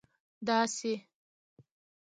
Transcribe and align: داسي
داسي 0.49 0.93